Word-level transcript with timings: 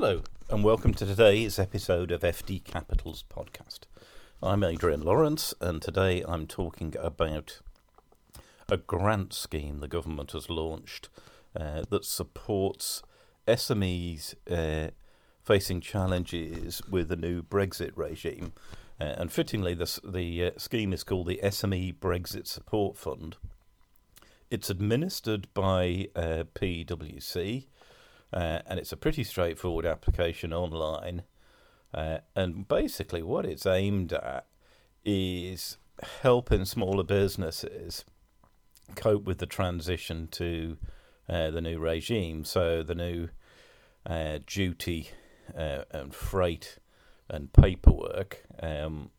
Hello, 0.00 0.22
and 0.48 0.62
welcome 0.62 0.94
to 0.94 1.04
today's 1.04 1.58
episode 1.58 2.12
of 2.12 2.20
FD 2.20 2.62
Capital's 2.62 3.24
podcast. 3.28 3.80
I'm 4.40 4.62
Adrian 4.62 5.00
Lawrence, 5.00 5.54
and 5.60 5.82
today 5.82 6.22
I'm 6.28 6.46
talking 6.46 6.94
about 7.00 7.60
a 8.70 8.76
grant 8.76 9.32
scheme 9.32 9.80
the 9.80 9.88
government 9.88 10.30
has 10.30 10.48
launched 10.48 11.08
uh, 11.58 11.82
that 11.90 12.04
supports 12.04 13.02
SMEs 13.48 14.36
uh, 14.48 14.92
facing 15.42 15.80
challenges 15.80 16.80
with 16.88 17.08
the 17.08 17.16
new 17.16 17.42
Brexit 17.42 17.90
regime. 17.96 18.52
Uh, 19.00 19.16
and 19.18 19.32
fittingly, 19.32 19.74
this, 19.74 19.98
the 20.04 20.44
uh, 20.44 20.50
scheme 20.58 20.92
is 20.92 21.02
called 21.02 21.26
the 21.26 21.40
SME 21.42 21.98
Brexit 21.98 22.46
Support 22.46 22.96
Fund. 22.96 23.36
It's 24.48 24.70
administered 24.70 25.52
by 25.54 26.06
uh, 26.14 26.44
PwC 26.54 27.66
uh, 28.32 28.60
and 28.66 28.78
it's 28.78 28.92
a 28.92 28.96
pretty 28.96 29.24
straightforward 29.24 29.86
application 29.86 30.52
online. 30.52 31.22
Uh, 31.92 32.18
and 32.36 32.68
basically, 32.68 33.22
what 33.22 33.46
it's 33.46 33.66
aimed 33.66 34.12
at 34.12 34.46
is 35.04 35.78
helping 36.22 36.64
smaller 36.64 37.04
businesses 37.04 38.04
cope 38.94 39.24
with 39.24 39.38
the 39.38 39.46
transition 39.46 40.28
to 40.28 40.76
uh, 41.28 41.50
the 41.50 41.60
new 41.60 41.78
regime. 41.78 42.44
So, 42.44 42.82
the 42.82 42.94
new 42.94 43.28
uh, 44.04 44.38
duty 44.46 45.10
uh, 45.56 45.84
and 45.90 46.14
freight 46.14 46.78
and 47.28 47.52
paperwork. 47.52 48.44
Um, 48.60 49.10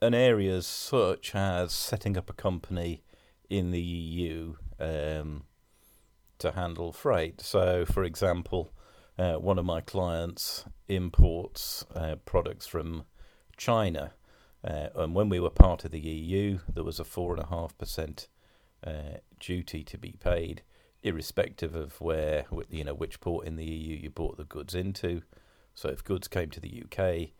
and 0.00 0.14
areas 0.14 0.66
such 0.66 1.34
as 1.34 1.72
setting 1.72 2.16
up 2.16 2.30
a 2.30 2.34
company 2.34 3.02
in 3.48 3.70
the 3.70 3.80
EU, 3.80 4.56
um, 4.78 5.44
to 6.38 6.52
handle 6.52 6.92
freight. 6.92 7.40
So, 7.40 7.84
for 7.84 8.04
example, 8.04 8.72
uh, 9.18 9.34
one 9.34 9.58
of 9.58 9.64
my 9.64 9.80
clients 9.80 10.64
imports 10.88 11.84
uh, 11.94 12.16
products 12.24 12.66
from 12.66 13.04
China, 13.56 14.12
uh, 14.62 14.88
and 14.94 15.14
when 15.14 15.28
we 15.28 15.40
were 15.40 15.50
part 15.50 15.84
of 15.84 15.90
the 15.90 16.00
EU, 16.00 16.58
there 16.72 16.84
was 16.84 17.00
a 17.00 17.04
four 17.04 17.34
and 17.34 17.42
a 17.42 17.48
half 17.48 17.76
percent 17.78 18.28
uh, 18.86 19.18
duty 19.40 19.82
to 19.84 19.98
be 19.98 20.16
paid, 20.20 20.62
irrespective 21.02 21.74
of 21.74 22.00
where 22.00 22.46
you 22.68 22.84
know 22.84 22.94
which 22.94 23.20
port 23.20 23.46
in 23.46 23.56
the 23.56 23.64
EU 23.64 23.96
you 23.96 24.10
bought 24.10 24.36
the 24.36 24.44
goods 24.44 24.74
into. 24.74 25.22
So, 25.74 25.88
if 25.88 26.04
goods 26.04 26.28
came 26.28 26.50
to 26.50 26.60
the 26.60 26.84
UK, 26.84 27.30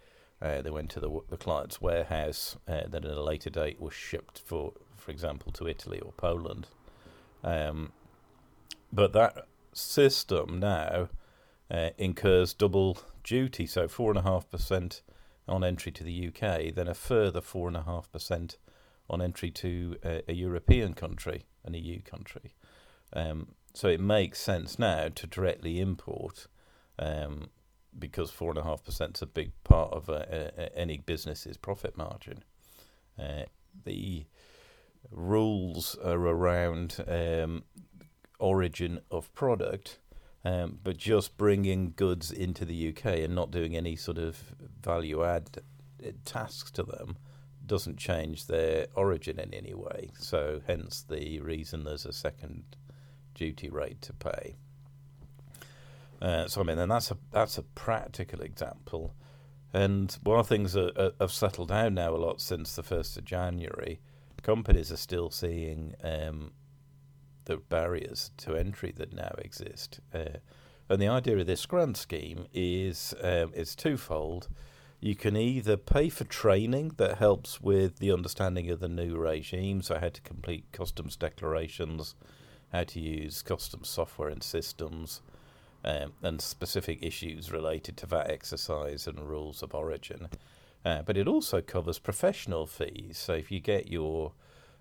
uh, 0.41 0.63
they 0.63 0.71
went 0.71 0.91
to 0.91 1.01
the, 1.01 1.21
the 1.29 1.37
client's 1.37 1.81
warehouse, 1.81 2.57
uh, 2.69 2.83
then 2.89 3.05
at 3.05 3.11
a 3.11 3.23
later 3.23 3.51
date 3.51 3.81
was 3.81 3.95
shipped 3.95 4.39
for, 4.45 4.73
for 4.97 5.11
example, 5.11 5.51
to 5.53 5.67
Italy 5.67 6.01
or 6.01 6.13
Poland. 6.13 6.69
Um, 7.43 7.93
but 8.93 9.13
that 9.13 9.47
system 9.73 10.59
now 10.59 11.09
uh, 11.71 11.91
incurs 11.99 12.55
double 12.55 12.99
duty, 13.25 13.67
so 13.67 13.89
four 13.89 14.11
and 14.11 14.19
a 14.19 14.23
half 14.23 14.49
percent 14.51 15.03
on 15.49 15.63
entry 15.63 15.93
to 15.93 16.05
the 16.05 16.29
UK, 16.29 16.75
then 16.75 16.89
a 16.89 16.95
further 16.95 17.41
four 17.41 17.69
and 17.69 17.77
a 17.77 17.83
half 17.83 18.11
percent 18.11 18.59
on 19.09 19.23
entry 19.23 19.51
to 19.51 19.97
a, 20.05 20.23
a, 20.29 20.33
European 20.33 20.95
country, 20.95 21.45
an 21.65 21.75
EU 21.75 22.01
country. 22.03 22.55
Um, 23.13 23.49
so 23.73 23.89
it 23.89 24.01
makes 24.01 24.41
sense 24.41 24.79
now 24.79 25.09
to 25.15 25.27
directly 25.27 25.81
import 25.81 26.49
um, 26.99 27.51
because 27.97 28.31
four 28.31 28.51
and 28.51 28.59
a 28.59 28.65
half 28.65 28.83
percent 28.83 29.19
is 29.19 29.23
a 29.23 29.27
big 29.27 29.53
part 29.63 29.93
of 29.93 30.09
a, 30.09 30.77
any 30.77 30.99
business's 30.99 31.57
profit 31.57 31.97
margin. 31.97 32.43
Uh, 33.19 33.45
the 33.85 34.27
rules 35.11 35.97
are 36.03 36.19
around 36.19 36.97
um, 37.07 37.63
origin 38.39 39.01
of 39.11 39.33
product, 39.35 39.99
um, 40.45 40.79
but 40.83 40.97
just 40.97 41.37
bringing 41.37 41.93
goods 41.97 42.31
into 42.31 42.65
the 42.65 42.89
UK 42.89 43.07
and 43.21 43.35
not 43.35 43.51
doing 43.51 43.77
any 43.77 43.97
sort 43.97 44.19
of 44.19 44.55
value 44.83 45.25
add 45.25 45.63
uh, 46.05 46.11
tasks 46.25 46.71
to 46.73 46.83
them 46.83 47.17
doesn't 47.65 47.99
change 47.99 48.47
their 48.47 48.87
origin 48.95 49.41
in 49.41 49.53
any 49.53 49.75
way. 49.75 50.11
So, 50.19 50.61
hence 50.67 51.03
the 51.03 51.41
reason 51.41 51.85
there's 51.85 52.07
a 52.07 52.13
second 52.13 52.77
duty 53.35 53.69
rate 53.69 54.01
to 54.03 54.13
pay. 54.13 54.57
Uh, 56.21 56.47
so, 56.49 56.61
I 56.61 56.65
mean, 56.65 56.79
and 56.79 56.91
that's 56.91 57.11
a 57.11 57.19
that's 57.33 57.59
a 57.59 57.63
practical 57.63 58.41
example. 58.41 59.15
And 59.73 60.17
while 60.23 60.43
things 60.43 60.77
are, 60.77 60.91
are, 60.97 61.13
have 61.21 61.33
settled 61.33 61.69
down 61.69 61.95
now 61.95 62.15
a 62.15 62.17
lot 62.17 62.41
since 62.41 62.75
the 62.75 62.83
first 62.83 63.19
of 63.19 63.25
January, 63.25 64.01
companies 64.43 64.93
are 64.93 64.97
still 64.97 65.29
seeing 65.29 65.95
um, 66.03 66.53
the 67.47 67.57
barriers 67.57 68.31
to 68.37 68.55
entry 68.55 68.93
that 68.97 69.13
now 69.13 69.35
exist. 69.39 70.01
Uh, 70.15 70.39
and 70.89 71.03
the 71.03 71.09
idea 71.09 71.39
of 71.39 71.47
this 71.47 71.67
grant 71.67 71.97
scheme 71.97 72.47
is 72.53 73.15
um, 73.23 73.53
is 73.55 73.75
twofold. 73.75 74.49
You 75.01 75.15
can 75.15 75.37
either 75.37 75.77
pay 75.77 76.09
for 76.09 76.25
training 76.25 76.93
that 76.97 77.19
helps 77.19 77.61
with 77.61 77.99
the 77.99 78.13
understanding 78.13 78.71
of 78.71 78.81
the 78.81 78.89
new 78.89 79.17
regime, 79.17 79.83
so 79.83 79.99
how 79.99 80.09
to 80.09 80.21
complete 80.23 80.65
customs 80.73 81.17
declarations, 81.17 82.15
how 82.73 82.85
to 82.85 83.01
use 83.01 83.43
customs 83.43 83.89
software 83.89 84.29
and 84.29 84.43
systems, 84.43 85.21
um, 85.85 86.13
and 86.23 86.41
specific 86.41 87.03
issues 87.03 87.53
related 87.53 87.97
to 87.99 88.07
that 88.07 88.31
exercise 88.31 89.07
and 89.07 89.29
rules 89.29 89.63
of 89.63 89.75
origin. 89.75 90.29
Uh, 90.85 91.03
but 91.03 91.17
it 91.17 91.29
also 91.29 91.61
covers 91.61 91.99
professional 91.99 92.67
fees. 92.67 93.19
So 93.19 93.35
if 93.35 93.51
you 93.51 93.61
get 93.61 93.91
your 93.91 94.33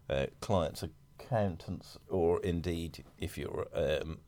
uh, 0.10 0.28
clients 0.40 0.84
a 0.84 0.90
accountants, 1.20 1.98
or 2.10 2.42
indeed 2.42 3.04
if 3.18 3.38
you're 3.38 3.68
um, 3.74 4.20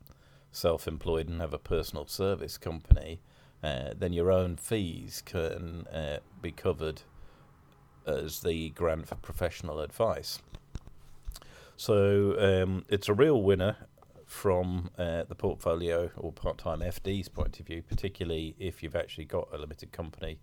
self 0.51 0.87
employed 0.87 1.27
and 1.27 1.41
have 1.41 1.53
a 1.53 1.59
personal 1.59 2.07
service 2.07 2.57
company, 2.57 3.21
uh, 3.63 3.93
then 3.95 4.13
your 4.13 4.31
own 4.31 4.55
fees 4.55 5.21
can 5.25 5.87
uh, 5.87 6.19
be 6.41 6.51
covered 6.51 7.01
as 8.05 8.41
the 8.41 8.69
grant 8.69 9.07
for 9.07 9.15
professional 9.15 9.79
advice. 9.81 10.39
So 11.75 12.35
um, 12.39 12.85
it's 12.89 13.09
a 13.09 13.13
real 13.13 13.41
winner 13.41 13.75
from 14.25 14.89
uh, 14.97 15.23
the 15.23 15.35
portfolio 15.35 16.11
or 16.17 16.31
part 16.31 16.57
time 16.57 16.79
FD's 16.79 17.29
point 17.29 17.59
of 17.59 17.67
view, 17.67 17.81
particularly 17.81 18.55
if 18.59 18.81
you've 18.81 18.95
actually 18.95 19.25
got 19.25 19.47
a 19.53 19.57
limited 19.57 19.91
company, 19.91 20.39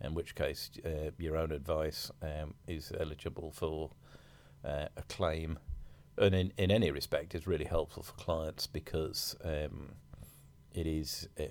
in 0.00 0.14
which 0.14 0.34
case 0.34 0.70
uh, 0.84 1.10
your 1.18 1.36
own 1.36 1.52
advice 1.52 2.10
um, 2.22 2.54
is 2.66 2.92
eligible 2.98 3.50
for 3.50 3.90
uh, 4.64 4.86
a 4.96 5.02
claim 5.08 5.58
and 6.18 6.34
in, 6.34 6.52
in 6.56 6.70
any 6.70 6.90
respect 6.90 7.34
is 7.34 7.46
really 7.46 7.64
helpful 7.64 8.02
for 8.02 8.12
clients 8.14 8.66
because 8.66 9.36
um, 9.44 9.92
it 10.72 10.86
is 10.86 11.28
uh, 11.38 11.44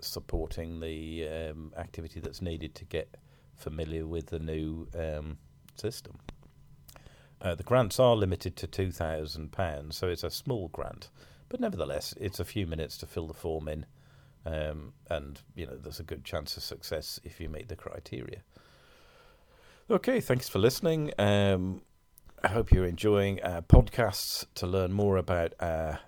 supporting 0.00 0.80
the 0.80 1.28
um, 1.28 1.72
activity 1.76 2.20
that's 2.20 2.42
needed 2.42 2.74
to 2.74 2.84
get 2.84 3.16
familiar 3.56 4.06
with 4.06 4.26
the 4.26 4.38
new 4.38 4.88
um, 4.98 5.38
system. 5.74 6.18
Uh, 7.42 7.54
the 7.54 7.62
grants 7.62 7.98
are 7.98 8.16
limited 8.16 8.56
to 8.56 8.66
two 8.66 8.90
thousand 8.90 9.50
pounds, 9.52 9.96
so 9.96 10.08
it's 10.08 10.24
a 10.24 10.30
small 10.30 10.68
grant, 10.68 11.08
but 11.48 11.60
nevertheless, 11.60 12.14
it's 12.20 12.38
a 12.38 12.44
few 12.44 12.66
minutes 12.66 12.98
to 12.98 13.06
fill 13.06 13.26
the 13.26 13.34
form 13.34 13.66
in, 13.66 13.86
um, 14.44 14.92
and 15.08 15.40
you 15.54 15.66
know 15.66 15.76
there's 15.76 16.00
a 16.00 16.04
good 16.04 16.24
chance 16.24 16.56
of 16.56 16.62
success 16.62 17.18
if 17.24 17.40
you 17.40 17.48
meet 17.48 17.68
the 17.68 17.76
criteria. 17.76 18.42
Okay, 19.90 20.20
thanks 20.20 20.48
for 20.48 20.58
listening. 20.58 21.12
Um, 21.18 21.80
I 22.42 22.48
hope 22.48 22.72
you're 22.72 22.86
enjoying 22.86 23.42
our 23.42 23.60
podcasts 23.60 24.46
to 24.54 24.66
learn 24.66 24.94
more 24.94 25.18
about 25.18 25.52
our 25.60 26.00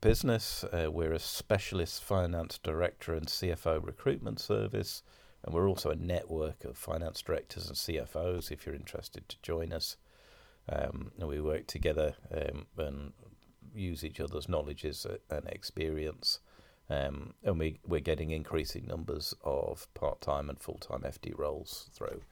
business. 0.00 0.64
Uh, 0.64 0.90
we're 0.90 1.12
a 1.12 1.20
specialist 1.20 2.02
finance 2.02 2.58
director 2.58 3.14
and 3.14 3.28
CFO 3.28 3.86
recruitment 3.86 4.40
service, 4.40 5.04
and 5.44 5.54
we're 5.54 5.68
also 5.68 5.90
a 5.90 5.94
network 5.94 6.64
of 6.64 6.76
finance 6.76 7.22
directors 7.22 7.68
and 7.68 7.76
CFOs 7.76 8.50
if 8.50 8.66
you're 8.66 8.74
interested 8.74 9.28
to 9.28 9.36
join 9.42 9.72
us. 9.72 9.96
Um, 10.68 11.12
we 11.16 11.40
work 11.40 11.68
together 11.68 12.14
um, 12.34 12.66
and 12.76 13.12
use 13.72 14.04
each 14.04 14.18
other's 14.18 14.48
knowledges 14.48 15.06
and 15.30 15.46
experience. 15.46 16.40
Um, 16.88 17.34
and 17.44 17.60
we, 17.60 17.78
we're 17.86 18.00
getting 18.00 18.32
increasing 18.32 18.88
numbers 18.88 19.34
of 19.44 19.86
part 19.94 20.20
time 20.20 20.50
and 20.50 20.58
full 20.58 20.78
time 20.78 21.02
FD 21.02 21.38
roles 21.38 21.90
through. 21.94 22.22